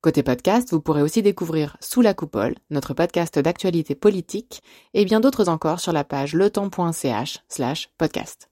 [0.00, 4.62] Côté podcast, vous pourrez aussi découvrir Sous la coupole, notre podcast d'actualité politique,
[4.94, 8.48] et bien d'autres encore sur la page letemps.ch slash podcast.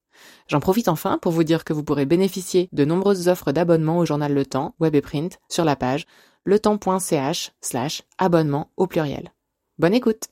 [0.49, 4.05] J'en profite enfin pour vous dire que vous pourrez bénéficier de nombreuses offres d'abonnement au
[4.05, 6.07] journal Le Temps, web et print, sur la page
[6.47, 9.33] letemps.ch slash abonnement au pluriel.
[9.79, 10.25] Bonne écoute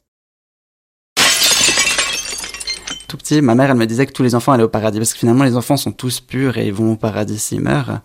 [3.07, 5.13] Tout petit, ma mère, elle me disait que tous les enfants allaient au paradis, parce
[5.13, 8.01] que finalement les enfants sont tous purs et ils vont au paradis s'ils meurent.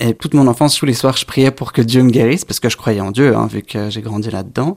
[0.00, 2.60] Et toute mon enfance, tous les soirs, je priais pour que Dieu me guérisse, parce
[2.60, 4.76] que je croyais en Dieu, hein, vu que j'ai grandi là-dedans.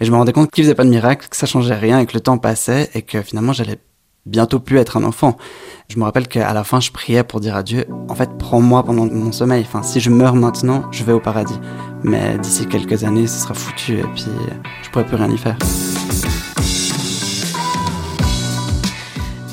[0.00, 2.06] Et je me rendais compte qu'il faisait pas de miracle, que ça changeait rien, et
[2.06, 3.78] que le temps passait, et que finalement, j'allais
[4.26, 5.36] bientôt plus être un enfant.
[5.88, 8.82] Je me rappelle qu'à la fin, je priais pour dire à Dieu, en fait, prends-moi
[8.82, 9.64] pendant mon sommeil.
[9.66, 11.58] Enfin, si je meurs maintenant, je vais au paradis.
[12.02, 14.26] Mais d'ici quelques années, ce sera foutu, et puis
[14.82, 15.56] je pourrais plus rien y faire.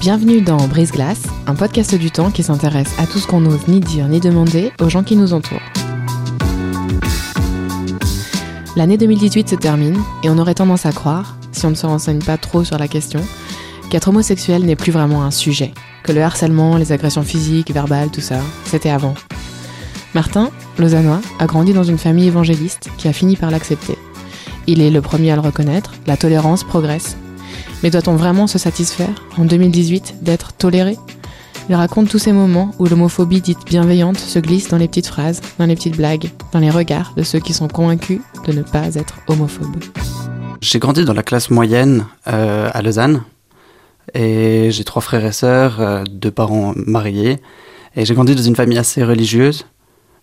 [0.06, 3.68] Bienvenue dans Brise Glace, un podcast du temps qui s'intéresse à tout ce qu'on n'ose
[3.68, 5.58] ni dire ni demander aux gens qui nous entourent.
[8.76, 12.22] L'année 2018 se termine et on aurait tendance à croire, si on ne se renseigne
[12.22, 13.20] pas trop sur la question,
[13.90, 18.22] qu'être homosexuel n'est plus vraiment un sujet, que le harcèlement, les agressions physiques, verbales, tout
[18.22, 19.16] ça, c'était avant.
[20.14, 23.98] Martin, lausannois, a grandi dans une famille évangéliste qui a fini par l'accepter.
[24.68, 27.18] Il est le premier à le reconnaître, la tolérance progresse
[27.86, 30.98] mais doit-on vraiment se satisfaire, en 2018, d'être toléré?
[31.70, 35.40] Il raconte tous ces moments où l'homophobie dite bienveillante se glisse dans les petites phrases,
[35.60, 38.96] dans les petites blagues, dans les regards de ceux qui sont convaincus de ne pas
[38.96, 39.84] être homophobes.
[40.62, 43.22] J'ai grandi dans la classe moyenne euh, à Lausanne
[44.16, 47.40] et j'ai trois frères et sœurs, euh, deux parents mariés
[47.96, 49.68] et j'ai grandi dans une famille assez religieuse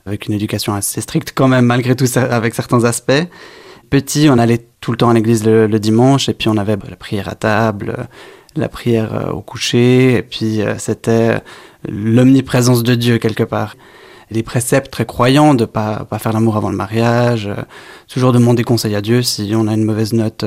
[0.04, 3.22] avec une éducation assez stricte quand même malgré tout avec certains aspects
[3.92, 6.96] petit, on allait tout le temps à l'église le, dimanche, et puis on avait la
[6.96, 8.08] prière à table,
[8.56, 11.40] la prière euh, au coucher, et puis euh, c'était
[11.88, 13.76] l'omniprésence de Dieu quelque part.
[14.30, 17.62] Les préceptes très croyants de pas pas faire l'amour avant le mariage, euh,
[18.08, 20.44] toujours demander conseil à Dieu si on a une mauvaise note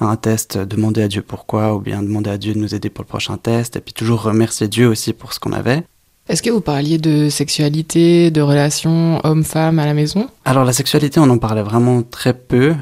[0.00, 2.88] à un test, demander à Dieu pourquoi, ou bien demander à Dieu de nous aider
[2.88, 5.84] pour le prochain test, et puis toujours remercier Dieu aussi pour ce qu'on avait.
[6.26, 10.28] Est-ce que vous parliez de sexualité, de relations homme-femme à la maison?
[10.46, 12.74] Alors la sexualité, on en parlait vraiment très peu.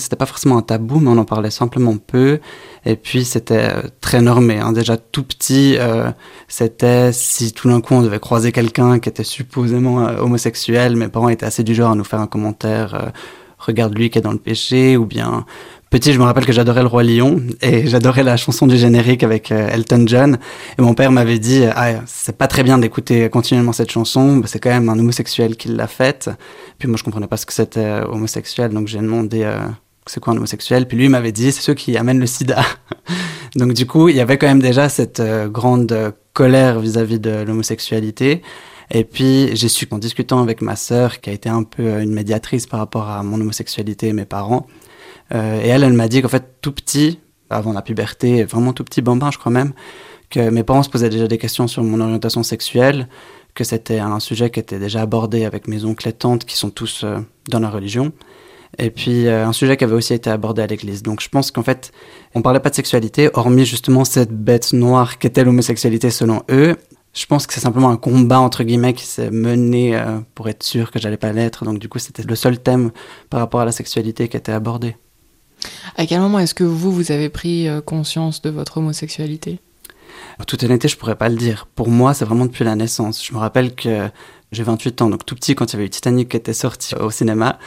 [0.00, 2.40] C'était pas forcément un tabou, mais on en parlait simplement peu.
[2.84, 4.58] Et puis c'était euh, très normé.
[4.58, 4.72] Hein.
[4.72, 6.10] Déjà tout petit, euh,
[6.48, 11.08] c'était si tout d'un coup on devait croiser quelqu'un qui était supposément euh, homosexuel, mes
[11.08, 13.12] parents étaient assez du genre à nous faire un commentaire.
[13.58, 15.44] Regarde lui qui est dans le péché, ou bien
[15.90, 19.24] Petit, je me rappelle que j'adorais le roi lion et j'adorais la chanson du générique
[19.24, 20.38] avec Elton John.
[20.78, 24.60] Et mon père m'avait dit, ah, c'est pas très bien d'écouter continuellement cette chanson, c'est
[24.60, 26.30] quand même un homosexuel qui l'a faite.
[26.78, 29.44] Puis moi, je comprenais pas ce que c'était homosexuel, donc j'ai demandé
[30.06, 30.86] c'est quoi un homosexuel?
[30.86, 32.62] Puis lui m'avait dit, c'est ceux qui amènent le sida.
[33.56, 37.42] donc du coup, il y avait quand même déjà cette grande colère vis-à-vis -vis de
[37.42, 38.42] l'homosexualité.
[38.90, 42.12] Et puis j'ai su qu'en discutant avec ma sœur, qui a été un peu une
[42.12, 44.66] médiatrice par rapport à mon homosexualité et mes parents,
[45.32, 48.84] euh, et elle, elle m'a dit qu'en fait, tout petit, avant la puberté, vraiment tout
[48.84, 49.72] petit bambin, je crois même,
[50.28, 53.08] que mes parents se posaient déjà des questions sur mon orientation sexuelle,
[53.54, 56.70] que c'était un sujet qui était déjà abordé avec mes oncles et tantes qui sont
[56.70, 57.18] tous euh,
[57.48, 58.12] dans la religion.
[58.78, 61.02] Et puis euh, un sujet qui avait aussi été abordé à l'église.
[61.02, 61.92] Donc je pense qu'en fait,
[62.34, 66.76] on parlait pas de sexualité, hormis justement cette bête noire qu'était l'homosexualité selon eux.
[67.12, 70.00] Je pense que c'est simplement un combat entre guillemets qui s'est mené
[70.36, 71.64] pour être sûr que j'allais pas l'être.
[71.64, 72.92] Donc du coup, c'était le seul thème
[73.30, 74.94] par rapport à la sexualité qui était abordé.
[75.96, 79.60] À quel moment est-ce que vous, vous avez pris euh, conscience de votre homosexualité?
[80.40, 81.66] En toute honnêteté, je pourrais pas le dire.
[81.74, 83.22] Pour moi, c'est vraiment depuis la naissance.
[83.22, 84.08] Je me rappelle que
[84.52, 86.94] j'ai 28 ans, donc tout petit, quand il y avait eu Titanic qui était sorti
[86.94, 87.58] au cinéma,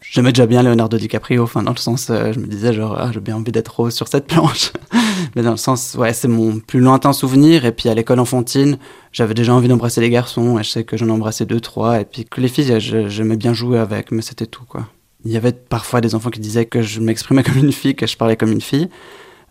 [0.00, 3.10] j'aimais déjà bien Leonardo DiCaprio, enfin dans le sens, euh, je me disais genre, ah,
[3.12, 4.72] j'ai bien envie d'être rose sur cette planche.
[5.34, 7.64] Mais dans le sens, ouais, c'est mon plus lointain souvenir.
[7.64, 8.78] Et puis à l'école enfantine,
[9.10, 12.04] j'avais déjà envie d'embrasser les garçons, et je sais que j'en embrassais deux, trois, et
[12.04, 14.86] puis que les filles, j'aimais bien jouer avec, mais c'était tout, quoi.
[15.24, 18.06] Il y avait parfois des enfants qui disaient que je m'exprimais comme une fille, que
[18.06, 18.88] je parlais comme une fille.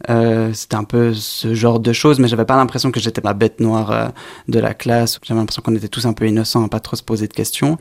[0.10, 3.34] Euh, c'était un peu ce genre de choses, mais j'avais pas l'impression que j'étais la
[3.34, 4.08] bête noire euh,
[4.48, 5.20] de la classe.
[5.24, 7.78] J'avais l'impression qu'on était tous un peu innocents, à pas trop se poser de questions.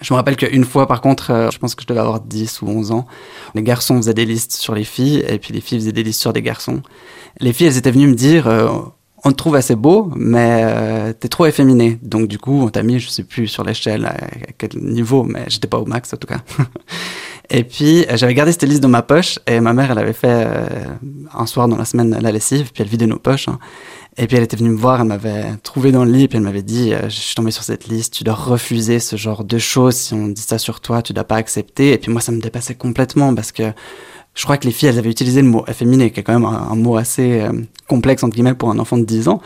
[0.00, 2.62] Je me rappelle qu'une fois, par contre, euh, je pense que je devais avoir 10
[2.62, 3.06] ou 11 ans,
[3.54, 6.20] les garçons faisaient des listes sur les filles, et puis les filles faisaient des listes
[6.20, 6.82] sur des garçons.
[7.40, 8.48] Les filles, elles étaient venues me dire,
[9.24, 11.98] on te trouve assez beau, mais t'es trop efféminé.
[12.02, 14.16] Donc du coup, on t'a mis, je sais plus sur l'échelle à,
[14.58, 16.40] quel niveau, mais j'étais pas au max en tout cas.
[17.50, 20.14] et puis euh, j'avais gardé cette liste dans ma poche et ma mère, elle avait
[20.14, 20.66] fait euh,
[21.32, 23.48] un soir dans la semaine la lessive, puis elle vidait nos poches.
[23.48, 23.58] Hein.
[24.16, 26.44] Et puis elle était venue me voir, elle m'avait trouvé dans le lit, puis elle
[26.44, 29.58] m'avait dit, euh, je suis tombée sur cette liste, tu dois refuser ce genre de
[29.58, 31.92] choses, si on dit ça sur toi, tu dois pas accepter.
[31.92, 33.64] Et puis moi, ça me dépassait complètement parce que
[34.34, 36.44] je crois que les filles, elles avaient utilisé le mot efféminé, qui est quand même
[36.44, 37.46] un, mot assez
[37.86, 39.40] complexe, entre guillemets, pour un enfant de 10 ans.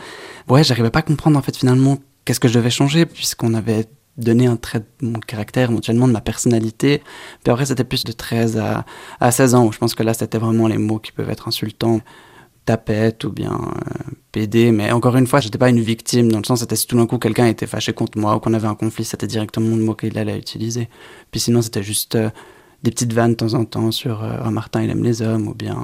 [0.48, 3.84] Ouais, j'arrivais pas à comprendre, en fait, finalement, qu'est-ce que je devais changer, puisqu'on avait
[4.18, 7.02] donné un trait de mon caractère, éventuellement de ma personnalité.
[7.42, 8.84] Puis après, c'était plus de 13 à,
[9.20, 12.00] à 16 ans, je pense que là, c'était vraiment les mots qui peuvent être insultants
[12.68, 14.72] tapette ou bien euh, PD.
[14.72, 17.06] Mais encore une fois, j'étais pas une victime, dans le sens, c'était si tout d'un
[17.06, 19.94] coup quelqu'un était fâché contre moi ou qu'on avait un conflit, c'était directement le mot
[19.94, 20.90] qu'il allait utiliser.
[21.30, 22.28] Puis sinon, c'était juste euh,
[22.82, 25.48] des petites vannes de temps en temps sur euh, oh, Martin, il aime les hommes
[25.48, 25.78] ou bien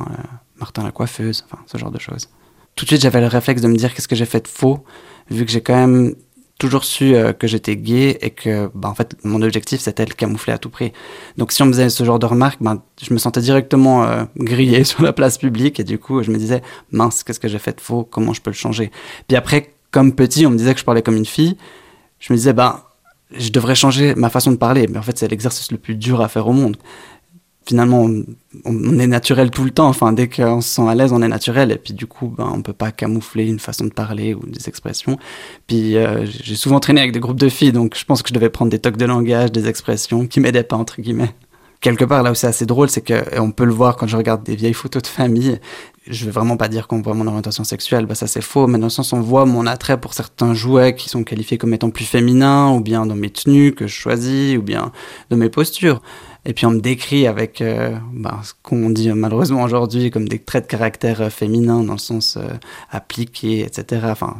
[0.56, 2.28] Martin, la coiffeuse, enfin, ce genre de choses.
[2.76, 4.84] Tout de suite, j'avais le réflexe de me dire qu'est-ce que j'ai fait de faux,
[5.30, 6.14] vu que j'ai quand même
[6.58, 10.14] toujours su euh, que j'étais gay et que bah, en fait mon objectif c'était le
[10.14, 10.92] camoufler à tout prix.
[11.36, 14.24] Donc si on me faisait ce genre de remarques, ben, je me sentais directement euh,
[14.36, 16.62] grillé sur la place publique et du coup je me disais
[16.92, 18.90] mince qu'est-ce que j'ai fait de faux, comment je peux le changer?
[19.26, 21.56] Puis après comme petit on me disait que je parlais comme une fille,
[22.20, 22.80] je me disais ben
[23.36, 26.20] je devrais changer ma façon de parler, mais en fait c'est l'exercice le plus dur
[26.20, 26.76] à faire au monde
[27.66, 28.08] finalement,
[28.64, 29.88] on, est naturel tout le temps.
[29.88, 31.72] Enfin, dès qu'on se sent à l'aise, on est naturel.
[31.72, 34.68] Et puis, du coup, ben, on peut pas camoufler une façon de parler ou des
[34.68, 35.18] expressions.
[35.66, 38.34] Puis, euh, j'ai souvent traîné avec des groupes de filles, donc je pense que je
[38.34, 41.34] devais prendre des tocs de langage, des expressions qui m'aidaient pas, entre guillemets.
[41.84, 44.16] Quelque part, là où c'est assez drôle, c'est que on peut le voir quand je
[44.16, 45.60] regarde des vieilles photos de famille.
[46.06, 48.78] Je vais vraiment pas dire qu'on voit mon orientation sexuelle, bah ça c'est faux, mais
[48.78, 51.90] dans le sens on voit mon attrait pour certains jouets qui sont qualifiés comme étant
[51.90, 54.92] plus féminins, ou bien dans mes tenues que je choisis, ou bien
[55.28, 56.00] dans mes postures.
[56.46, 60.38] Et puis on me décrit avec euh, bah, ce qu'on dit malheureusement aujourd'hui comme des
[60.38, 62.48] traits de caractère euh, féminins dans le sens euh,
[62.90, 64.02] appliqué, etc.
[64.10, 64.36] Enfin,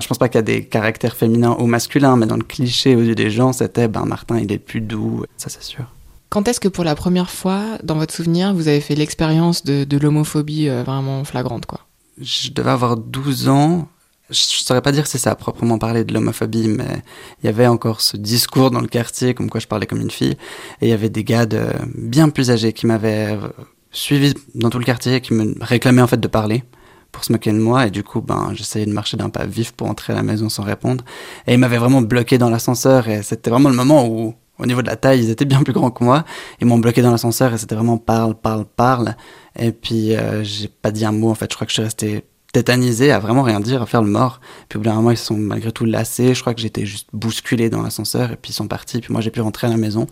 [0.00, 2.96] je pense pas qu'il y a des caractères féminins ou masculins, mais dans le cliché
[2.96, 5.84] aux yeux des gens, c'était ben Martin il est plus doux, ça c'est sûr.
[6.28, 9.84] Quand est-ce que pour la première fois, dans votre souvenir, vous avez fait l'expérience de,
[9.84, 11.80] de l'homophobie vraiment flagrante quoi?
[12.20, 13.88] Je devais avoir 12 ans
[14.32, 17.02] je saurais pas dire si ça a proprement parlé de l'homophobie, mais
[17.42, 20.10] il y avait encore ce discours dans le quartier comme quoi je parlais comme une
[20.10, 20.36] fille.
[20.80, 23.48] Et il y avait des gars de bien plus âgés qui m'avaient euh,
[23.90, 26.64] suivi dans tout le quartier, qui me réclamaient en fait de parler
[27.12, 27.86] pour se moquer de moi.
[27.86, 30.48] Et du coup, ben, j'essayais de marcher d'un pas vif pour entrer à la maison
[30.48, 31.04] sans répondre.
[31.46, 33.08] Et ils m'avaient vraiment bloqué dans l'ascenseur.
[33.08, 35.72] Et c'était vraiment le moment où, au niveau de la taille, ils étaient bien plus
[35.72, 36.24] grands que moi.
[36.60, 39.16] Ils m'ont bloqué dans l'ascenseur et c'était vraiment parle, parle, parle.
[39.58, 41.30] Et puis, euh, j'ai pas dit un mot.
[41.30, 44.02] En fait, je crois que je suis resté tétanisé, à vraiment rien dire, à faire
[44.02, 44.40] le mort.
[44.68, 46.34] Puis au bout d'un moment, ils sont malgré tout lassés.
[46.34, 49.00] Je crois que j'étais juste bousculé dans l'ascenseur et puis ils sont partis.
[49.00, 50.06] Puis moi, j'ai pu rentrer à la maison.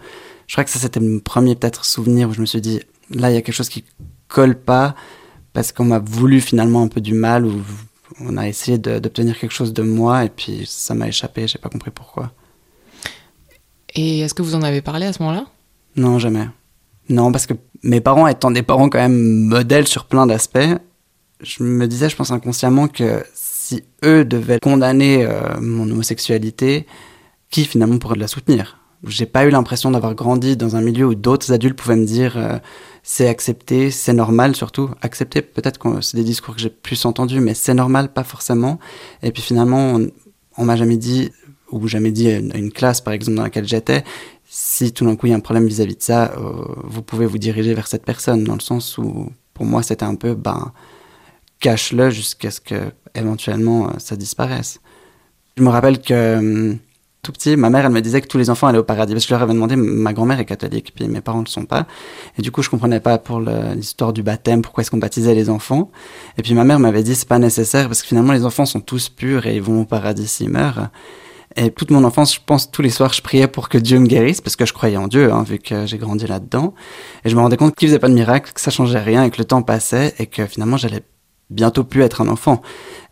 [0.46, 3.30] Je crois que ça, c'était mon premier peut-être souvenir où je me suis dit, là,
[3.30, 3.84] il y a quelque chose qui
[4.28, 4.94] colle pas
[5.52, 7.62] parce qu'on m'a voulu finalement un peu du mal ou
[8.20, 11.46] on a essayé d'obtenir quelque chose de moi et puis ça m'a échappé.
[11.46, 12.32] J'ai pas compris pourquoi.
[13.94, 15.46] Et est-ce que vous en avez parlé à ce moment-là?
[15.96, 16.48] Non, jamais.
[17.08, 20.58] Non, parce que mes parents étant des parents quand même modèles sur plein d'aspects,
[21.42, 26.86] je me disais, je pense inconsciemment que si eux devaient condamner euh, mon homosexualité,
[27.50, 28.78] qui finalement pourrait la soutenir?
[29.06, 32.36] J'ai pas eu l'impression d'avoir grandi dans un milieu où d'autres adultes pouvaient me dire
[32.36, 32.58] euh,
[33.02, 34.90] c'est accepté, c'est normal surtout.
[35.00, 38.78] Accepter, peut-être que c'est des discours que j'ai plus entendus, mais c'est normal, pas forcément.
[39.22, 39.98] Et puis finalement,
[40.58, 41.30] on, m'a jamais dit,
[41.70, 44.04] ou jamais dit à une, classe par exemple dans laquelle j'étais,
[44.44, 47.24] si tout d'un coup il y a un problème vis-à-vis de ça, euh, vous pouvez
[47.24, 50.72] vous diriger vers cette personne, dans le sens où pour moi c'était un peu, ben
[51.60, 54.80] cache-le jusqu'à ce que éventuellement euh, ça disparaisse.
[55.56, 56.78] Je me rappelle que hum,
[57.22, 59.12] tout petit, ma mère, elle me disait que tous les enfants allaient au paradis.
[59.12, 61.50] Parce que je leur avais demandé, ma grand-mère est catholique, puis mes parents ne le
[61.50, 61.86] sont pas.
[62.38, 65.50] Et du coup, je comprenais pas pour l'histoire du baptême, pourquoi est-ce qu'on baptisait les
[65.50, 65.90] enfants.
[66.38, 68.80] Et puis ma mère m'avait dit, c'est pas nécessaire, parce que finalement, les enfants sont
[68.80, 70.88] tous purs et ils vont au paradis s'ils meurent.
[71.56, 74.06] Et toute mon enfance, je pense, tous les soirs, je priais pour que Dieu me
[74.06, 76.74] guérisse, parce que je croyais en Dieu, hein, vu que j'ai grandi là-dedans.
[77.24, 79.30] Et je me rendais compte qu'il faisait pas de miracle, que ça changeait rien, et
[79.30, 81.02] que le temps passait, et que finalement, j'allais
[81.50, 82.62] bientôt plus être un enfant.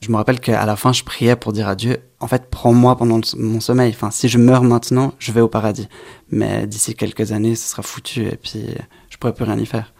[0.00, 2.97] Je me rappelle qu'à la fin, je priais pour dire à Dieu, en fait, prends-moi
[2.97, 3.92] pendant mon sommeil.
[3.95, 5.88] Enfin, si je meurs maintenant, je vais au paradis.
[6.30, 8.64] Mais d'ici quelques années, ce sera foutu et puis
[9.11, 9.92] je pourrai plus rien y faire.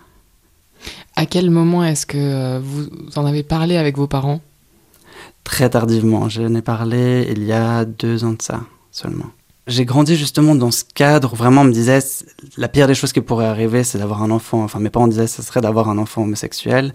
[1.17, 4.41] À quel moment est-ce que euh, vous en avez parlé avec vos parents?
[5.43, 6.29] Très tardivement.
[6.29, 8.61] Je n'ai parlé il y a deux ans de ça
[8.93, 9.27] seulement.
[9.67, 11.99] J'ai grandi justement dans ce cadre où vraiment on me disait
[12.57, 14.63] la pire des choses qui pourrait arriver, c'est d'avoir un enfant.
[14.63, 16.95] Enfin, mes parents disaient ce serait d'avoir un enfant homosexuel.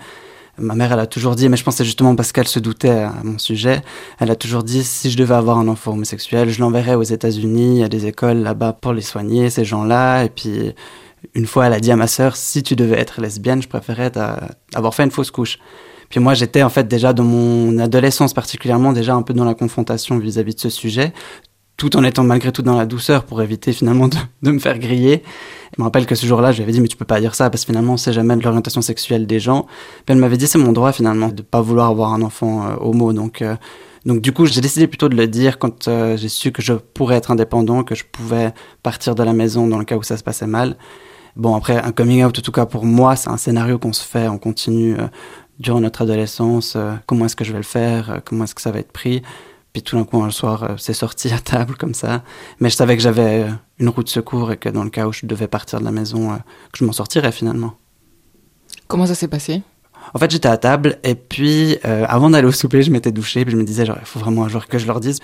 [0.60, 2.90] Ma mère, elle a toujours dit, mais je pense c'est justement parce qu'elle se doutait
[2.90, 3.82] à mon sujet,
[4.20, 7.84] elle a toujours dit, si je devais avoir un enfant homosexuel, je l'enverrais aux États-Unis,
[7.84, 10.26] à des écoles là-bas pour les soigner, ces gens-là.
[10.26, 10.74] Et puis,
[11.34, 14.12] une fois, elle a dit à ma sœur, si tu devais être lesbienne, je préférais
[14.76, 15.58] avoir fait une fausse couche.
[16.10, 19.56] Puis moi, j'étais en fait déjà dans mon adolescence particulièrement, déjà un peu dans la
[19.56, 21.14] confrontation vis-à-vis -vis de ce sujet,
[21.90, 25.22] tout en étant malgré tout dans la douceur pour éviter finalement de, me faire griller.
[25.76, 27.36] Je me rappelle que ce jour-là, je lui avais dit, mais tu peux pas dire
[27.36, 29.68] ça, parce que finalement, on sait jamais de l'orientation sexuelle des gens.
[30.08, 33.12] Elle m'avait dit, c'est mon droit finalement de pas vouloir avoir un enfant euh, homo.
[33.12, 33.58] Donc, euh,
[34.06, 36.72] donc du coup, j'ai décidé plutôt de le dire quand euh, j'ai su que je
[36.74, 40.16] pourrais être indépendant, que je pouvais partir de la maison dans le cas où ça
[40.16, 40.78] se passait mal.
[41.36, 44.06] Bon, après, un coming out, en tout cas pour moi, c'est un scénario qu'on se
[44.06, 44.96] fait, on continue
[45.60, 46.78] durant notre adolescence.
[47.08, 49.22] comment est-ce que je vais le faire Comment est-ce que ça va être pris
[49.74, 52.22] puis tout d'un coup, un soir, euh, c'est sorti à table comme ça.
[52.60, 53.50] Mais je savais que j'avais euh,
[53.80, 55.92] une roue de secours et que dans le cas où je devais partir de la
[55.92, 56.36] maison, euh,
[56.72, 57.74] que je m'en sortirais finalement.
[58.88, 59.64] Comment ça s'est passé?
[60.14, 63.46] En fait, j'étais à table et puis avant d'aller au souper, je m'étais douché.
[63.46, 65.20] Puis je me disais, genre, il faut vraiment un jour que je leur dise.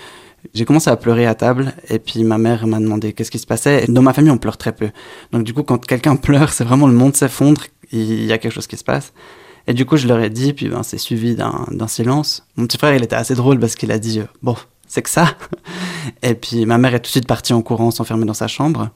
[0.54, 3.46] J'ai commencé à pleurer à table et puis ma mère m'a demandé qu'est-ce qui se
[3.46, 3.84] passait.
[3.88, 4.88] dans ma famille, on pleure très peu.
[5.32, 7.60] Donc du coup, quand quelqu'un pleure, c'est vraiment le monde s'effondre.
[7.92, 9.12] Il y a quelque chose qui se passe.
[9.66, 12.44] Et du coup, je leur ai dit, puis ben, c'est suivi d'un silence.
[12.56, 15.10] Mon petit frère, il était assez drôle parce qu'il a dit, euh, bon, c'est que
[15.10, 15.36] ça.
[16.22, 18.90] Et puis ma mère est tout de suite partie en courant, s'enfermer dans sa chambre.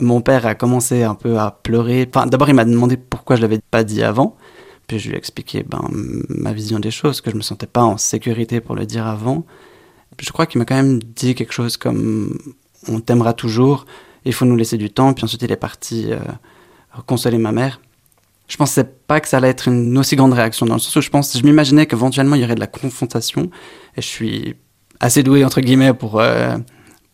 [0.00, 2.06] Mon père a commencé un peu à pleurer.
[2.26, 4.36] D'abord, il m'a demandé pourquoi je l'avais pas dit avant.
[4.86, 5.82] Puis je lui ai expliqué ben,
[6.28, 9.44] ma vision des choses, que je me sentais pas en sécurité pour le dire avant.
[10.20, 12.38] Je crois qu'il m'a quand même dit quelque chose comme
[12.88, 13.86] on t'aimera toujours,
[14.24, 15.12] il faut nous laisser du temps.
[15.14, 16.18] Puis ensuite, il est parti euh,
[17.06, 17.80] consoler ma mère
[18.52, 18.84] je pensais
[19.20, 21.42] que ça allait être une aussi grande réaction dans le sens où je pense, je
[21.44, 23.50] m'imaginais qu'éventuellement il y aurait de la confrontation
[23.96, 24.54] et je suis
[25.00, 26.56] assez doué entre guillemets pour euh,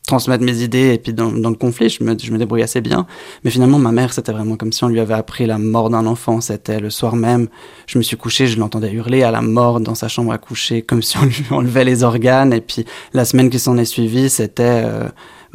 [0.07, 2.81] transmettre mes idées et puis dans, dans le conflit je me, je me débrouille assez
[2.81, 3.07] bien.
[3.45, 6.07] Mais finalement ma mère c'était vraiment comme si on lui avait appris la mort d'un
[6.07, 6.41] enfant.
[6.41, 7.49] C'était le soir même
[7.87, 10.83] je me suis couché je l'entendais hurler à la mort dans sa chambre à coucher
[10.83, 12.53] comme si on lui enlevait les organes.
[12.53, 15.09] Et puis la semaine qui s'en est suivie c'était euh,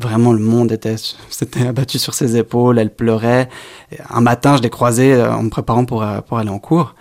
[0.04, 0.96] vraiment le monde était
[1.30, 3.50] s'était abattu sur ses épaules, elle pleurait.
[4.10, 6.96] un matin, je l'ai croisée euh, en me préparant pour, euh, pour aller en cours.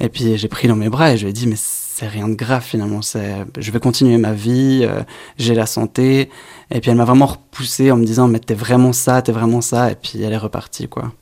[0.00, 2.28] Et puis j'ai pris dans mes bras et je lui ai dit mais c'est rien
[2.28, 5.02] de grave finalement, c'est je vais continuer ma vie, euh,
[5.38, 6.30] j'ai la santé.
[6.70, 9.60] Et puis elle m'a vraiment repoussé en me disant mais t'es vraiment ça, t'es vraiment
[9.60, 9.90] ça.
[9.90, 11.12] Et puis elle est repartie quoi.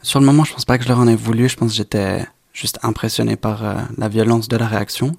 [0.00, 1.48] Sur le moment, je pense pas que je leur en ai voulu.
[1.48, 3.62] Je pense que j'étais juste impressionné par
[3.96, 5.12] la violence de la réaction.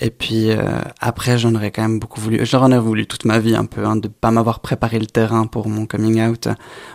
[0.00, 2.44] Et puis euh, après, j'en aurais quand même beaucoup voulu.
[2.44, 5.46] J'en ai voulu toute ma vie un peu, hein, de pas m'avoir préparé le terrain
[5.46, 6.48] pour mon coming out,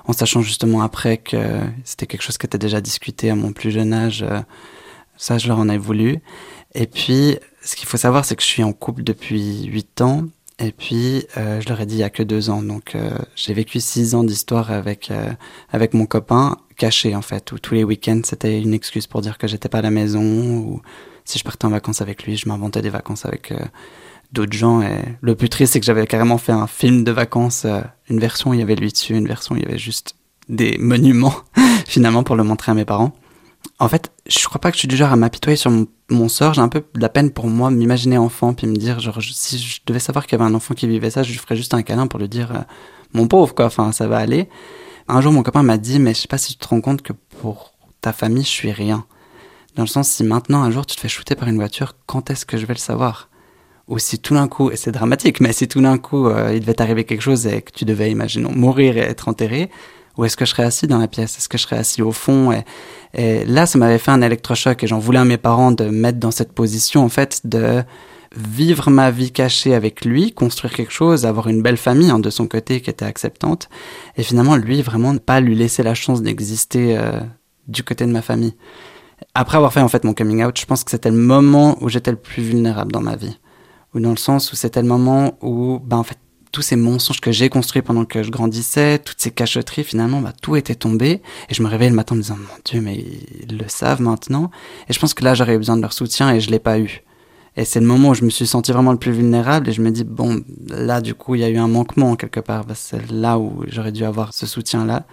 [0.05, 3.71] en sachant justement après que c'était quelque chose qui était déjà discuté à mon plus
[3.71, 4.23] jeune âge.
[4.23, 4.41] Euh,
[5.17, 6.19] ça, je leur en ai voulu.
[6.73, 10.23] Et puis, ce qu'il faut savoir, c'est que je suis en couple depuis 8 ans.
[10.59, 12.61] Et puis, euh, je leur ai dit il y a que deux ans.
[12.61, 15.31] Donc, euh, j'ai vécu six ans d'histoire avec euh,
[15.71, 19.37] avec mon copain, caché en fait, où tous les week-ends c'était une excuse pour dire
[19.37, 20.81] que j'étais pas à la maison, ou
[21.25, 23.53] si je partais en vacances avec lui, je m'inventais des vacances avec
[24.31, 24.81] d'autres gens.
[24.81, 27.65] Et le plus triste, c'est que j'avais carrément fait un film de vacances,
[28.09, 30.15] une version il y avait lui dessus, une version il y avait juste
[30.49, 31.35] des monuments,
[31.87, 33.13] finalement, pour le montrer à mes parents.
[33.79, 35.71] En fait, je crois pas que je suis du genre à m'apitoyer sur
[36.09, 36.53] mon, sort.
[36.53, 39.57] J'ai un peu de la peine pour moi m'imaginer enfant, puis me dire, genre, si
[39.57, 41.73] je devais savoir qu'il y avait un enfant qui vivait ça, je lui ferais juste
[41.73, 42.61] un câlin pour lui dire, euh,
[43.13, 44.49] mon pauvre, quoi, enfin, ça va aller.
[45.07, 47.01] Un jour, mon copain m'a dit, mais je sais pas si tu te rends compte
[47.01, 49.05] que pour ta famille, je suis rien.
[49.75, 52.29] Dans le sens, si maintenant un jour tu te fais shooter par une voiture, quand
[52.29, 53.29] est-ce que je vais le savoir?
[53.87, 56.61] Ou si tout d'un coup, et c'est dramatique, mais si tout d'un coup euh, il
[56.61, 59.69] devait t'arriver quelque chose et que tu devais, imaginons, mourir et être enterré,
[60.17, 61.37] où est-ce que je serais assis dans la pièce?
[61.37, 62.51] Est-ce que je serais assis au fond?
[63.13, 66.19] Et, là, ça m'avait fait un électrochoc et j'en voulais à mes parents de mettre
[66.19, 67.83] dans cette position, en fait, de
[68.35, 72.29] vivre ma vie cachée avec lui, construire quelque chose, avoir une belle famille hein, de
[72.29, 73.69] son côté qui était acceptante,
[74.17, 77.19] et finalement lui vraiment ne pas lui laisser la chance d'exister euh,
[77.67, 78.55] du côté de ma famille.
[79.35, 81.89] Après avoir fait en fait mon coming out, je pense que c'était le moment où
[81.89, 83.37] j'étais le plus vulnérable dans ma vie.
[83.93, 86.17] Ou dans le sens où c'était le moment où, ben en fait,
[86.53, 90.33] tous ces mensonges que j'ai construits pendant que je grandissais, toutes ces cacheteries, finalement, bah,
[90.39, 91.21] tout était tombé.
[91.49, 93.03] Et je me réveillais le matin en me disant, mon Dieu, mais
[93.41, 94.51] ils le savent maintenant.
[94.87, 96.79] Et je pense que là, j'aurais eu besoin de leur soutien et je l'ai pas
[96.79, 97.03] eu.
[97.57, 99.81] Et c'est le moment où je me suis senti vraiment le plus vulnérable et je
[99.81, 102.65] me dis, bon, là, du coup, il y a eu un manquement quelque part.
[102.75, 105.05] c'est là où j'aurais dû avoir ce soutien-là.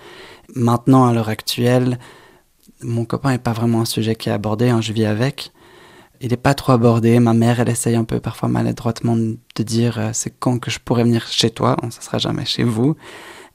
[0.54, 1.98] Maintenant, à l'heure actuelle,
[2.82, 5.52] mon copain n'est pas vraiment un sujet qui est abordé, hein, je vis avec.
[6.20, 7.18] Il n'est pas trop abordé.
[7.18, 10.78] Ma mère, elle essaye un peu parfois maladroitement de dire euh, c'est quand que je
[10.78, 11.76] pourrais venir chez toi.
[11.80, 12.96] Bon, ça sera jamais chez vous.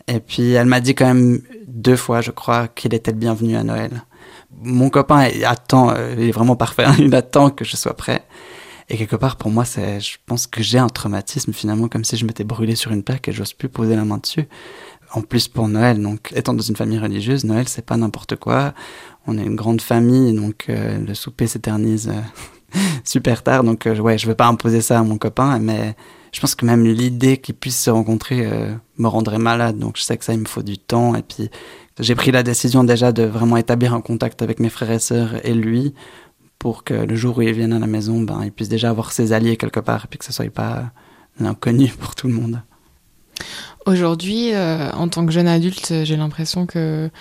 [0.07, 3.55] Et puis elle m'a dit quand même deux fois, je crois, qu'il était le bienvenu
[3.55, 4.03] à Noël.
[4.63, 6.85] Mon copain attend, euh, il est vraiment parfait.
[6.85, 8.25] Hein, il attend que je sois prêt.
[8.89, 12.17] Et quelque part, pour moi, c'est, je pense que j'ai un traumatisme finalement, comme si
[12.17, 14.47] je m'étais brûlé sur une plaque et j'ose plus poser la main dessus.
[15.11, 18.73] En plus pour Noël, donc étant dans une famille religieuse, Noël c'est pas n'importe quoi
[19.27, 22.11] on est une grande famille, donc euh, le souper s'éternise
[23.03, 23.63] super tard.
[23.63, 25.95] Donc euh, ouais, je vais pas imposer ça à mon copain, mais
[26.31, 28.45] je pense que même l'idée qu'ils puissent se rencontrer
[28.97, 29.77] me rendrait malade.
[29.79, 31.15] Donc je sais que ça, il me faut du temps.
[31.15, 31.49] Et puis
[31.99, 35.45] j'ai pris la décision déjà de vraiment établir un contact avec mes frères et sœurs
[35.45, 35.93] et lui
[36.59, 39.11] pour que le jour où ils viennent à la maison, ben, il puisse déjà avoir
[39.11, 40.91] ses alliés quelque part et puis que ce soit pas
[41.39, 42.61] l'inconnu pour tout le monde.
[43.85, 47.11] Aujourd'hui, euh, en tant que jeune adulte, j'ai l'impression que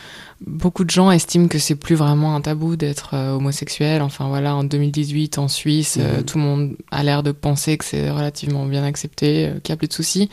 [0.47, 4.01] beaucoup de gens estiment que c'est plus vraiment un tabou d'être euh, homosexuel.
[4.01, 6.25] Enfin voilà, en 2018 en Suisse, euh, mhm.
[6.25, 9.77] tout le monde a l'air de penser que c'est relativement bien accepté, qu'il n'y a
[9.77, 10.31] plus de soucis.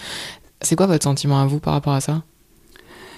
[0.62, 2.24] C'est quoi votre sentiment à vous par rapport à ça?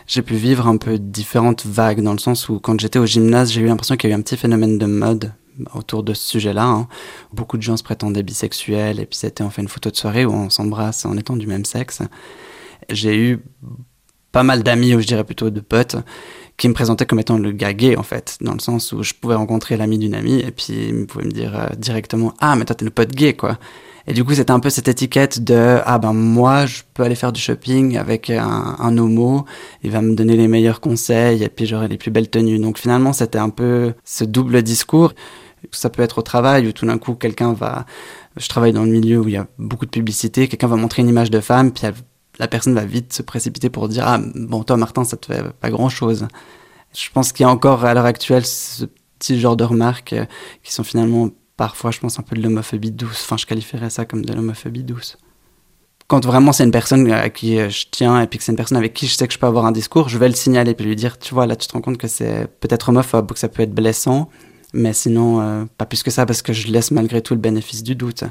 [0.07, 3.51] J'ai pu vivre un peu différentes vagues dans le sens où quand j'étais au gymnase,
[3.51, 5.33] j'ai eu l'impression qu'il y a eu un petit phénomène de mode
[5.75, 6.65] autour de ce sujet-là.
[6.65, 6.87] Hein.
[7.31, 10.25] Beaucoup de gens se prétendaient bisexuels et puis c'était en fait une photo de soirée
[10.25, 12.01] où on s'embrasse en étant du même sexe
[12.89, 13.39] j'ai eu
[14.31, 15.95] pas mal d'amis, ou je dirais plutôt de potes,
[16.57, 19.13] qui me présentaient comme étant le gars gay, en fait, dans le sens où je
[19.13, 22.65] pouvais rencontrer l'ami d'une amie, et puis ils pouvaient me dire euh, directement Ah, mais
[22.65, 23.57] toi, t'es le pote gay, quoi.
[24.05, 27.15] Et du coup, c'était un peu cette étiquette de Ah, ben moi, je peux aller
[27.15, 29.45] faire du shopping avec un, homo,
[29.83, 32.59] il va me donner les meilleurs conseils, et puis j'aurai les plus belles tenues.
[32.59, 35.13] Donc finalement, c'était un peu ce double discours.
[35.71, 37.85] Ça peut être au travail, où tout d'un coup, quelqu'un va.
[38.35, 41.01] Je travaille dans le milieu où il y a beaucoup de publicité, quelqu'un va montrer
[41.01, 41.93] une image de femme, puis elle
[42.39, 45.43] la personne va vite se précipiter pour dire ah bon toi Martin ça te fait
[45.53, 46.27] pas grand chose.
[46.95, 48.85] Je pense qu'il y a encore à l'heure actuelle ce
[49.19, 50.25] petit genre de remarques euh,
[50.63, 53.23] qui sont finalement parfois je pense un peu de l'homophobie douce.
[53.23, 55.17] Enfin je qualifierais ça comme de l'homophobie douce.
[56.07, 58.57] Quand vraiment c'est une personne à qui euh, je tiens et puis que c'est une
[58.57, 60.73] personne avec qui je sais que je peux avoir un discours, je vais le signaler
[60.73, 63.33] puis lui dire tu vois là tu te rends compte que c'est peut-être homophobe ou
[63.33, 64.29] que ça peut être blessant,
[64.73, 67.83] mais sinon euh, pas plus que ça parce que je laisse malgré tout le bénéfice
[67.83, 68.23] du doute.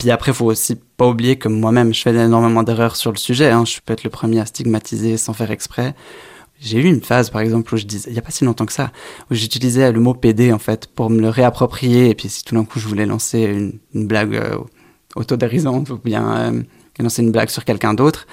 [0.00, 3.50] Puis après, faut aussi pas oublier que moi-même, je fais énormément d'erreurs sur le sujet.
[3.50, 3.66] Hein.
[3.66, 5.94] Je peux être le premier à stigmatiser sans faire exprès.
[6.58, 8.64] J'ai eu une phase, par exemple, où je disais, il n'y a pas si longtemps
[8.64, 8.92] que ça,
[9.30, 12.08] où j'utilisais le mot PD, en fait, pour me le réapproprier.
[12.08, 13.42] Et puis si tout d'un coup, je voulais lancer
[13.92, 14.56] une, blague euh,
[15.16, 16.62] autodérisante ou bien euh,
[17.02, 18.26] lancer une blague sur quelqu'un d'autre.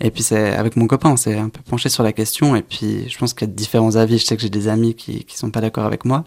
[0.00, 2.54] Et puis c'est avec mon copain, on s'est un peu penché sur la question.
[2.54, 4.18] Et puis je pense qu'il y a différents avis.
[4.18, 6.24] Je sais que j'ai des amis qui qui sont pas d'accord avec moi,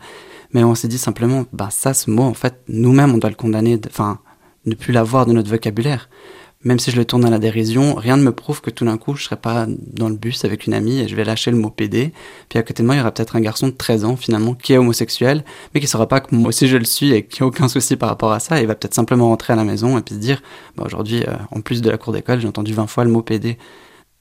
[0.53, 3.35] mais on s'est dit simplement, bah ça, ce mot, en fait, nous-mêmes, on doit le
[3.35, 3.79] condamner.
[3.87, 4.19] Enfin,
[4.67, 6.09] ne plus l'avoir de notre vocabulaire.
[6.63, 8.97] Même si je le tourne à la dérision, rien ne me prouve que tout d'un
[8.97, 11.57] coup, je serai pas dans le bus avec une amie et je vais lâcher le
[11.57, 12.13] mot PD.
[12.49, 14.55] Puis à côté de moi, il y aura peut-être un garçon de 13 ans, finalement,
[14.55, 17.43] qui est homosexuel, mais qui saura pas que moi aussi je le suis et qui
[17.43, 18.57] a aucun souci par rapport à ça.
[18.57, 20.41] Et il va peut-être simplement rentrer à la maison et puis se dire,
[20.75, 23.21] bah aujourd'hui, euh, en plus de la cour d'école, j'ai entendu 20 fois le mot
[23.21, 23.57] PD.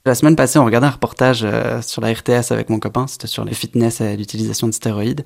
[0.05, 3.27] La semaine passée, on regardait un reportage euh, sur la RTS avec mon copain, c'était
[3.27, 5.25] sur les fitness et l'utilisation de stéroïdes.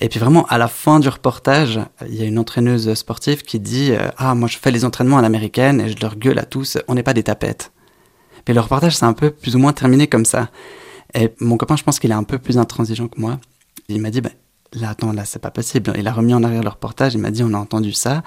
[0.00, 3.60] Et puis vraiment, à la fin du reportage, il y a une entraîneuse sportive qui
[3.60, 6.44] dit euh, Ah, moi je fais les entraînements à l'américaine et je leur gueule à
[6.44, 7.72] tous, on n'est pas des tapettes.
[8.46, 10.48] Mais le reportage, c'est un peu plus ou moins terminé comme ça.
[11.14, 13.38] Et mon copain, je pense qu'il est un peu plus intransigeant que moi.
[13.88, 14.30] Il m'a dit bah,
[14.74, 15.92] Là, attends, là, c'est pas possible.
[15.98, 18.22] Il a remis en arrière le reportage, il m'a dit On a entendu ça.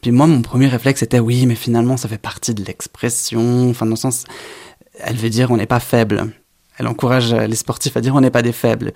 [0.00, 3.70] Puis moi, mon premier réflexe était Oui, mais finalement, ça fait partie de l'expression.
[3.70, 4.24] Enfin, dans le sens,
[5.00, 6.32] elle veut dire On n'est pas faible.
[6.78, 8.92] Elle encourage les sportifs à dire On n'est pas des faibles.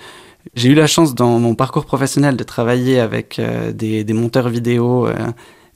[0.55, 5.07] J'ai eu la chance dans mon parcours professionnel de travailler avec euh, des, monteurs vidéo,
[5.07, 5.14] euh,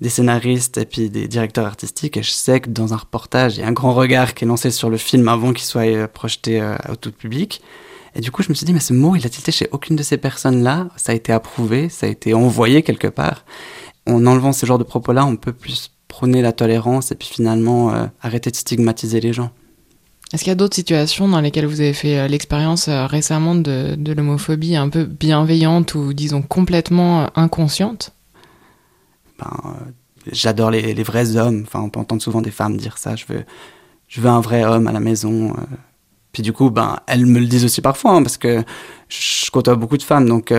[0.01, 2.17] des scénaristes et puis des directeurs artistiques.
[2.17, 4.49] Et je sais que dans un reportage, il y a un grand regard qui est
[4.49, 7.63] lancé sur le film avant qu'il soit euh, projeté au tout public.
[8.15, 9.95] Et du coup, je me suis dit, mais ce mot, il a tilté chez aucune
[9.95, 10.89] de ces personnes-là.
[10.97, 13.45] Ça a été approuvé, ça a été envoyé quelque part.
[14.07, 17.93] En enlevant ce genre de propos-là, on peut plus prôner la tolérance et puis finalement
[18.23, 19.51] arrêter de stigmatiser les gens.
[20.33, 23.55] Est-ce qu'il y a d'autres situations dans lesquelles vous avez fait euh, l'expérience euh, récemment
[23.55, 28.11] de, l'homophobie un peu bienveillante ou disons complètement euh, inconsciente?
[29.39, 29.77] Ben,
[30.33, 31.63] J'adore les, les, vrais hommes.
[31.65, 33.15] Enfin, on peut entendre souvent des femmes dire ça.
[33.15, 33.45] Je veux,
[34.09, 35.55] je veux un vrai homme à la maison.
[36.33, 38.65] Puis du coup, ben, elles me le disent aussi parfois, hein, parce que
[39.09, 40.29] je côtoie beaucoup de femmes.
[40.29, 40.53] Donc,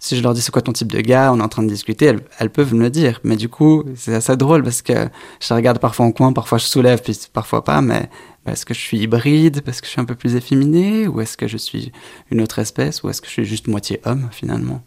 [0.00, 1.68] si je leur dis c'est quoi ton type de gars, on est en train de
[1.68, 3.20] discuter, elles, peuvent me le dire.
[3.22, 5.08] Mais du coup, c'est assez drôle parce que
[5.38, 7.80] je regarde parfois en coin, parfois je soulève, puis parfois pas.
[7.80, 8.10] Mais
[8.50, 11.36] est-ce que je suis hybride parce que je suis un peu plus efféminé, ou est-ce
[11.36, 11.92] que je suis
[12.30, 14.82] une autre espèce, ou est-ce que je suis juste moitié homme finalement?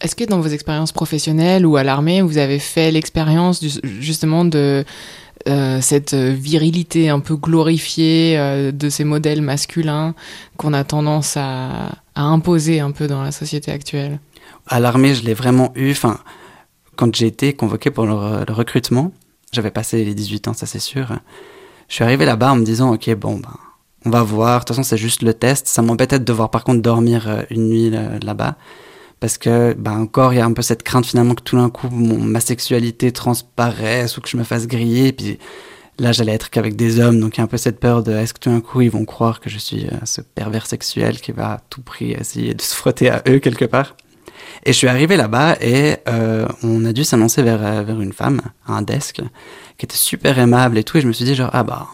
[0.00, 4.84] Est-ce que dans vos expériences professionnelles ou à l'armée, vous avez fait l'expérience justement de
[5.48, 10.14] euh, cette virilité un peu glorifiée euh, de ces modèles masculins
[10.56, 14.20] qu'on a tendance à, imposer un peu dans la société actuelle?
[14.68, 15.90] À l'armée, je l'ai vraiment eu.
[15.90, 16.20] Enfin,
[16.96, 19.12] quand j'ai été convoqué pour le, recrutement,
[19.50, 21.18] j'avais passé les 18 ans, ça c'est sûr.
[21.92, 23.54] Je suis arrivé là-bas en me disant, ok, bon, ben,
[24.06, 24.60] on va voir.
[24.60, 25.66] De toute façon, c'est juste le test.
[25.66, 28.56] Ça m'embêtait de devoir par contre dormir euh, une nuit là-bas
[29.20, 31.68] parce que bah encore il y a un peu cette crainte finalement que tout d'un
[31.68, 35.38] coup ma sexualité transparaisse ou que je me fasse griller puis
[35.98, 38.10] là j'allais être qu'avec des hommes donc il y a un peu cette peur de
[38.12, 41.20] est-ce que tout d'un coup ils vont croire que je suis euh, ce pervers sexuel
[41.20, 43.96] qui va à tout prix essayer de se frotter à eux quelque part?
[44.64, 48.12] Et je suis arrivé là-bas et euh, on a dû s'annoncer vers, euh, vers une
[48.12, 49.20] femme à un desk
[49.78, 51.88] qui était super aimable et tout et je me suis dit genre ah bah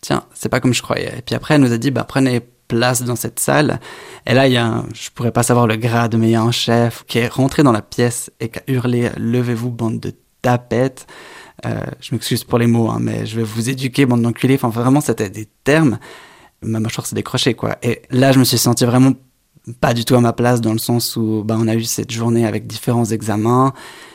[0.00, 2.42] tiens c'est pas comme je croyais et puis après elle nous a dit bah prenez
[2.68, 3.80] place dans cette salle.
[4.26, 6.36] Et là, il y a un, je pourrais pas savoir le grade, mais il y
[6.36, 9.98] a un chef qui est rentré dans la pièce et qui a hurlé Levez-vous, bande
[9.98, 11.06] de tapettes.
[11.66, 14.54] Euh, je m'excuse pour les mots, hein, mais je vais vous éduquer, bande d'enculés.
[14.54, 15.98] Enfin, vraiment, c'était des termes.
[16.62, 17.76] Ma mâchoire s'est décrochée, quoi.
[17.82, 19.14] Et là, je me suis senti vraiment
[19.80, 22.10] pas du tout à ma place dans le sens où bah, on a eu cette
[22.10, 23.72] journée avec différents examens.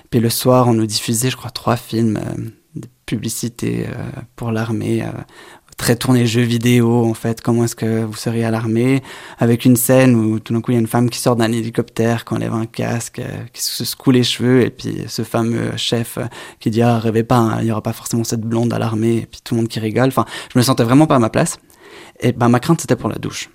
[0.09, 2.43] Puis le soir, on nous diffusait, je crois, trois films euh,
[2.75, 5.07] de publicité euh, pour l'armée, euh,
[5.75, 7.41] très tournés jeux vidéo, en fait.
[7.41, 9.01] Comment est-ce que vous seriez à l'armée?
[9.39, 11.51] Avec une scène où tout d'un coup, il y a une femme qui sort d'un
[11.51, 13.21] hélicoptère, qui enlève un casque,
[13.53, 16.19] qui se secoue les cheveux, et puis ce fameux chef
[16.59, 19.17] qui dit Ah, rêvez pas, hein, il n'y aura pas forcément cette blonde à l'armée,
[19.17, 20.09] et puis tout le monde qui rigole.
[20.09, 21.57] Enfin, je me sentais vraiment pas à ma place.
[22.19, 23.49] Et bah, ma crainte, c'était pour la douche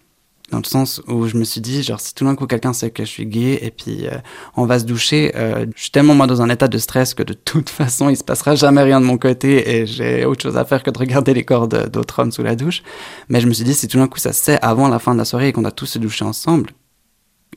[0.50, 2.90] dans le sens où je me suis dit, genre, si tout d'un coup quelqu'un sait
[2.90, 4.16] que je suis gay et puis euh,
[4.56, 7.22] on va se doucher, euh, je suis tellement moi dans un état de stress que
[7.22, 10.56] de toute façon il se passera jamais rien de mon côté et j'ai autre chose
[10.56, 12.82] à faire que de regarder les corps d'autres hommes sous la douche.
[13.28, 15.12] Mais je me suis dit, si tout d'un coup ça se sait avant la fin
[15.12, 16.70] de la soirée et qu'on a tous se doucher ensemble,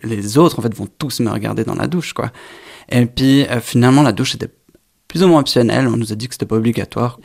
[0.03, 2.31] les autres en fait vont tous me regarder dans la douche, quoi.
[2.89, 4.49] Et puis euh, finalement la douche était
[5.07, 7.19] plus ou moins optionnelle, on nous a dit que c'était pas obligatoire,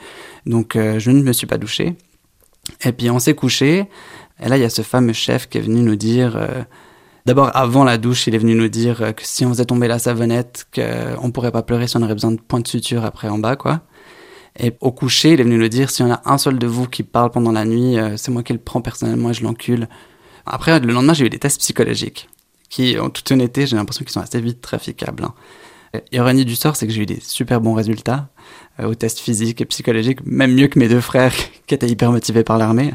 [0.44, 1.96] donc je ne me suis pas douché.
[2.84, 3.88] Et puis on s'est couché.
[4.40, 6.62] Et là, il y a ce fameux chef qui est venu nous dire, euh,
[7.24, 9.88] d'abord avant la douche, il est venu nous dire euh, que si on faisait tomber
[9.88, 13.28] la savonnette, qu'on pourrait pas pleurer si on aurait besoin de points de suture après
[13.28, 13.82] en bas, quoi.
[14.58, 16.86] Et au coucher, il est venu nous dire, si on a un seul de vous
[16.86, 19.88] qui parle pendant la nuit, euh, c'est moi qui le prends personnellement et je l'encule.
[20.46, 22.28] Après, le lendemain, j'ai eu des tests psychologiques,
[22.70, 25.24] qui, en toute honnêteté, j'ai l'impression qu'ils sont assez vite traficables.
[25.24, 25.34] Hein.
[26.12, 28.28] Ironie du sort, c'est que j'ai eu des super bons résultats
[28.82, 31.32] aux tests physiques et psychologiques, même mieux que mes deux frères
[31.66, 32.92] qui étaient hyper motivés par l'armée.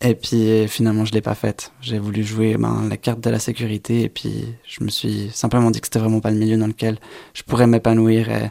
[0.00, 1.72] Et puis finalement, je l'ai pas faite.
[1.80, 5.70] J'ai voulu jouer ben, la carte de la sécurité et puis je me suis simplement
[5.70, 6.98] dit que c'était vraiment pas le milieu dans lequel
[7.32, 8.28] je pourrais m'épanouir.
[8.30, 8.50] Et,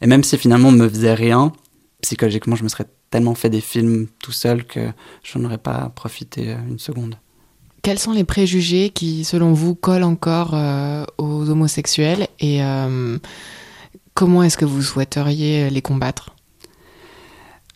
[0.00, 1.52] et, même si finalement on me faisait rien,
[2.00, 4.88] psychologiquement, je me serais tellement fait des films tout seul que
[5.22, 7.16] je n'en aurais pas profité euh, une seconde.
[7.82, 13.18] Quels sont les préjugés qui, selon vous, collent encore euh, aux homosexuels et euh,
[14.14, 16.34] comment est-ce que vous souhaiteriez les combattre?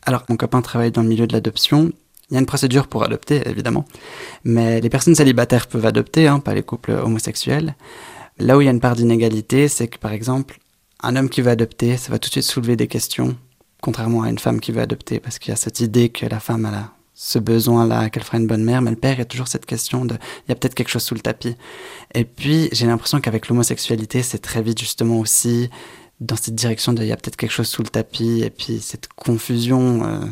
[0.04, 1.92] Alors, mon copain travaille dans le milieu de l'adoption
[2.32, 3.84] il y a une procédure pour adopter, évidemment.
[4.42, 7.76] Mais les personnes célibataires peuvent adopter, hein, pas les couples homosexuels.
[8.38, 10.58] Là où il y a une part d'inégalité, c'est que, par exemple,
[11.02, 13.36] un homme qui veut adopter, ça va tout de suite soulever des questions,
[13.82, 16.40] contrairement à une femme qui veut adopter, parce qu'il y a cette idée que la
[16.40, 19.26] femme a ce besoin-là, qu'elle fera une bonne mère, mais le père, il y a
[19.26, 21.54] toujours cette question de, il y a peut-être quelque chose sous le tapis.
[22.14, 25.68] Et puis, j'ai l'impression qu'avec l'homosexualité, c'est très vite justement aussi
[26.20, 28.80] dans cette direction de, il y a peut-être quelque chose sous le tapis, et puis
[28.80, 30.24] cette confusion euh,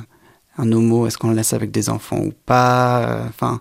[0.60, 3.60] un homo, est-ce qu'on le laisse avec des enfants ou pas euh, Enfin,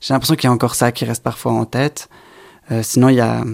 [0.00, 2.08] j'ai l'impression qu'il y a encore ça qui reste parfois en tête.
[2.70, 3.44] Euh, sinon, il y a,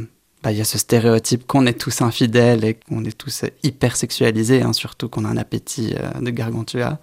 [0.42, 3.96] bah, il y a ce stéréotype qu'on est tous infidèles et qu'on est tous hyper
[3.96, 6.98] sexualisés, hein, surtout qu'on a un appétit euh, de gargantua.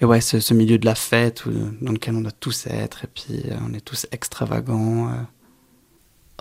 [0.00, 1.44] Et ouais, ce, ce, milieu de la fête
[1.80, 5.12] dans lequel on doit tous être, et puis on est tous extravagants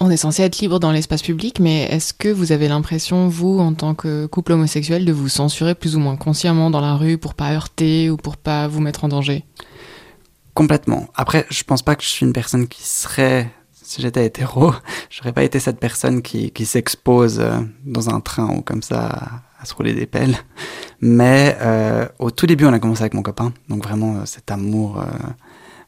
[0.01, 3.59] on est censé être libre dans l'espace public, mais est-ce que vous avez l'impression, vous,
[3.59, 7.19] en tant que couple homosexuel, de vous censurer plus ou moins consciemment dans la rue
[7.19, 9.45] pour pas heurter ou pour pas vous mettre en danger?
[10.55, 11.07] Complètement.
[11.13, 14.73] Après, je pense pas que je suis une personne qui serait, si j'étais hétéro,
[15.11, 19.65] j'aurais pas été cette personne qui, s'expose euh, dans un train ou comme ça à,
[19.65, 20.35] se rouler des pelles.
[20.99, 24.49] Mais euh, au tout début, on a commencé avec mon copain, donc vraiment euh, cet
[24.49, 24.99] amour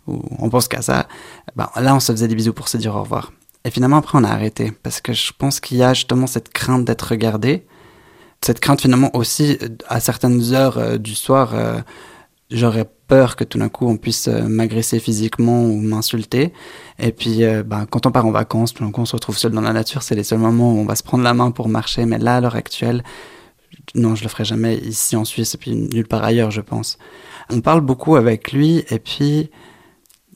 [0.06, 1.08] où on pense qu'à ça.
[1.56, 3.32] Ben, là, on se faisait des bisous pour se dire au revoir.
[3.66, 6.50] Et finalement, après, on a arrêté parce que je pense qu'il y a justement cette
[6.50, 7.66] crainte d'être regardé.
[8.42, 11.80] Cette crainte, finalement, aussi, à certaines heures euh, du soir, euh,
[12.52, 16.52] j'aurais peur que tout d'un coup, on puisse euh, m'agresser physiquement ou m'insulter.
[17.00, 19.54] Et puis, ben, quand on part en vacances, tout d'un coup, on se retrouve seul
[19.54, 20.04] dans la nature.
[20.04, 22.06] C'est les seuls moments où on va se prendre la main pour marcher.
[22.06, 23.02] Mais là, à l'heure actuelle,
[23.96, 26.98] non, je le ferai jamais ici en Suisse et puis nulle part ailleurs, je pense.
[27.50, 29.50] On parle beaucoup avec lui et puis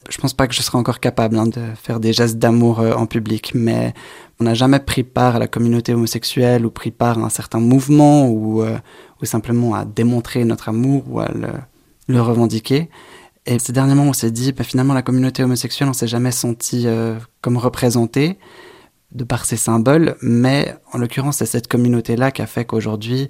[0.09, 2.93] je pense pas que je serais encore capable hein, de faire des gestes d'amour euh,
[2.93, 3.93] en public, mais
[4.39, 7.59] on n'a jamais pris part à la communauté homosexuelle ou pris part à un certain
[7.59, 8.77] mouvement ou, euh,
[9.23, 11.29] simplement à démontrer notre amour ou à
[12.07, 12.89] le, revendiquer.
[13.45, 16.31] Et ces derniers moments, on s'est dit, bah, finalement, la communauté homosexuelle, on s'est jamais
[16.31, 18.37] senti euh, comme représentée
[19.13, 23.29] de par ses symboles, mais en l'occurrence, c'est cette communauté-là qui a fait qu'aujourd'hui,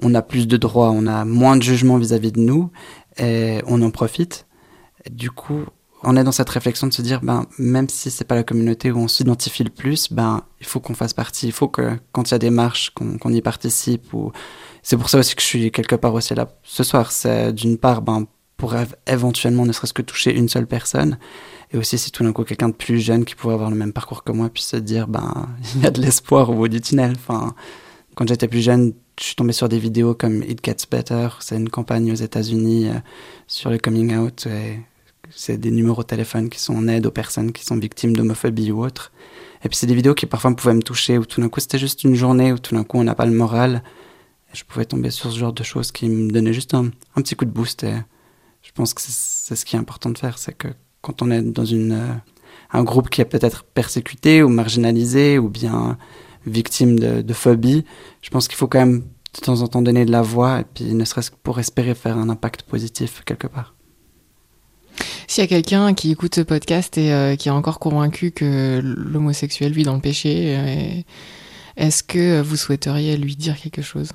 [0.00, 2.70] on a plus de droits, on a moins de jugements vis-à-vis -vis de nous,
[3.18, 4.46] et on en profite.
[5.10, 5.64] Du coup,
[6.02, 8.90] on est dans cette réflexion de se dire, ben, même si c'est pas la communauté
[8.90, 11.46] où on s'identifie le plus, ben, il faut qu'on fasse partie.
[11.46, 14.12] Il faut que, quand il y a des marches, qu'on y participe.
[14.14, 14.32] Ou...
[14.82, 17.10] C'est pour ça aussi que je suis quelque part aussi là ce soir.
[17.10, 18.74] C'est d'une part, ben, pour
[19.06, 21.18] éventuellement ne serait-ce que toucher une seule personne.
[21.72, 23.92] Et aussi, si tout d'un coup, quelqu'un de plus jeune qui pourrait avoir le même
[23.92, 26.80] parcours que moi puisse se dire, ben, il y a de l'espoir au bout du
[26.80, 27.12] tunnel.
[27.16, 27.54] Enfin,
[28.14, 31.28] quand j'étais plus jeune, je suis tombé sur des vidéos comme It Gets Better.
[31.40, 32.98] C'est une campagne aux États-Unis euh,
[33.46, 34.46] sur le coming out.
[34.46, 34.80] Et
[35.30, 38.70] c'est des numéros de téléphone qui sont en aide aux personnes qui sont victimes d'homophobie
[38.70, 39.12] ou autre.
[39.64, 41.78] Et puis c'est des vidéos qui parfois pouvaient me toucher, où tout d'un coup c'était
[41.78, 43.82] juste une journée, où tout d'un coup on n'a pas le moral.
[44.52, 47.34] je pouvais tomber sur ce genre de choses qui me donnaient juste un, un petit
[47.34, 47.84] coup de boost.
[47.84, 47.94] Et
[48.62, 50.68] je pense que c'est ce qui est important de faire, c'est que
[51.00, 52.14] quand on est dans une, euh,
[52.72, 55.98] un groupe qui est peut-être persécuté ou marginalisé ou bien
[56.46, 57.84] victime de, de phobie,
[58.22, 60.64] je pense qu'il faut quand même de temps en temps donner de la voix et
[60.64, 63.74] puis ne serait-ce que pour espérer faire un impact positif quelque part.
[65.26, 68.80] S'il y a quelqu'un qui écoute ce podcast et euh, qui est encore convaincu que
[68.82, 71.00] l'homosexuel vit dans le péché, euh,
[71.76, 74.12] est-ce que vous souhaiteriez lui dire quelque chose?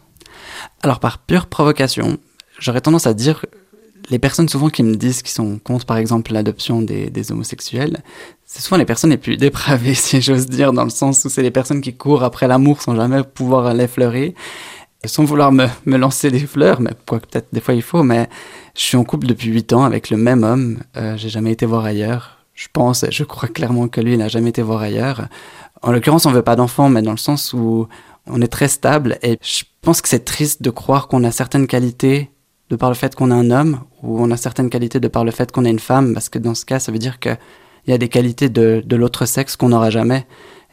[0.81, 2.17] Alors par pure provocation,
[2.59, 3.45] j'aurais tendance à dire
[4.09, 8.01] les personnes souvent qui me disent qu'ils sont contre par exemple l'adoption des, des homosexuels,
[8.45, 11.41] c'est souvent les personnes les plus dépravées si j'ose dire dans le sens où c'est
[11.41, 14.35] les personnes qui courent après l'amour sans jamais pouvoir l'effleurer
[15.05, 18.29] sans vouloir me, me, lancer des fleurs, mais quoi peut-être des fois il faut, mais
[18.75, 21.65] je suis en couple depuis 8 ans avec le même homme, euh, j'ai jamais été
[21.65, 22.37] voir ailleurs.
[22.53, 25.27] Je pense, je crois clairement que lui n'a jamais été voir ailleurs.
[25.81, 27.87] En l'occurrence, on veut pas d'enfants, mais dans le sens où
[28.27, 31.67] on est très stable et je pense que c'est triste de croire qu'on a certaines
[31.67, 32.29] qualités
[32.69, 35.25] de par le fait qu'on est un homme ou on a certaines qualités de par
[35.25, 37.37] le fait qu'on est une femme, parce que dans ce cas, ça veut dire qu'il
[37.87, 40.25] y a des qualités de, de l'autre sexe qu'on n'aura jamais.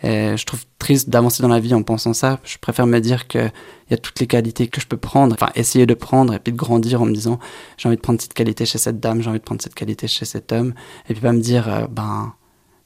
[0.03, 2.41] Et je trouve triste d'avancer dans la vie en pensant ça.
[2.45, 3.53] Je préfère me dire qu'il
[3.91, 6.53] y a toutes les qualités que je peux prendre, enfin essayer de prendre et puis
[6.53, 7.39] de grandir en me disant
[7.77, 10.09] j'ai envie de prendre cette qualité chez cette dame, j'ai envie de prendre cette qualité
[10.09, 10.73] chez cet homme,
[11.09, 12.33] et puis pas me dire euh, ben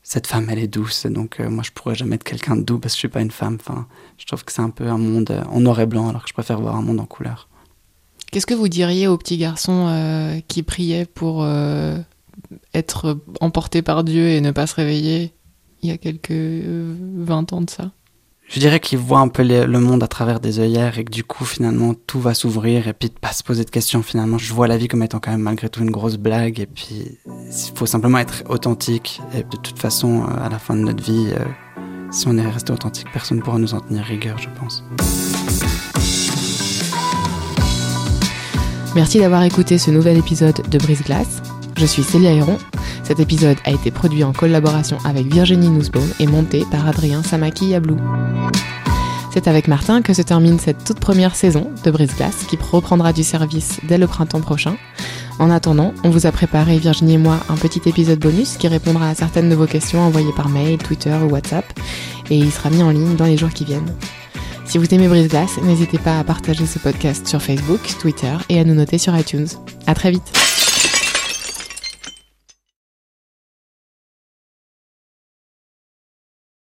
[0.04, 2.78] cette femme elle est douce, donc euh, moi je pourrais jamais être quelqu'un de doux
[2.78, 3.56] parce que je suis pas une femme.
[3.58, 3.86] Enfin,
[4.18, 6.28] je trouve que c'est un peu un monde euh, en noir et blanc alors que
[6.28, 7.48] je préfère voir un monde en couleur.
[8.30, 11.46] Qu'est-ce que vous diriez aux petits garçons euh, qui priaient pour
[12.74, 15.32] être emportés par Dieu et ne pas se réveiller?
[15.84, 17.90] Il y a quelques 20 ans de ça
[18.48, 21.24] Je dirais qu'ils voient un peu le monde à travers des œillères et que du
[21.24, 24.38] coup finalement tout va s'ouvrir et puis de pas se poser de questions finalement.
[24.38, 27.18] Je vois la vie comme étant quand même malgré tout une grosse blague et puis
[27.26, 31.28] il faut simplement être authentique et de toute façon à la fin de notre vie,
[31.38, 31.44] euh,
[32.10, 34.82] si on est resté authentique, personne ne pourra nous en tenir rigueur je pense.
[38.94, 41.42] Merci d'avoir écouté ce nouvel épisode de Brise Glace.
[41.76, 42.56] Je suis Célia Héron.
[43.04, 47.66] Cet épisode a été produit en collaboration avec Virginie Nussbaum et monté par Adrien Samaki
[47.68, 47.98] Yablou.
[49.30, 53.12] C'est avec Martin que se termine cette toute première saison de Brise Glace qui reprendra
[53.12, 54.76] du service dès le printemps prochain.
[55.38, 59.10] En attendant, on vous a préparé, Virginie et moi, un petit épisode bonus qui répondra
[59.10, 61.66] à certaines de vos questions envoyées par mail, Twitter ou WhatsApp
[62.30, 63.92] et il sera mis en ligne dans les jours qui viennent.
[64.64, 68.60] Si vous aimez Brise Glace, n'hésitez pas à partager ce podcast sur Facebook, Twitter et
[68.60, 69.48] à nous noter sur iTunes.
[69.86, 70.63] À très vite!